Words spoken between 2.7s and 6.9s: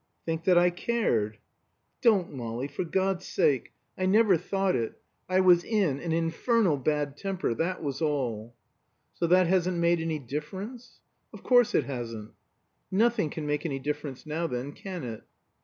God's sake! I never thought it. I was in an infernal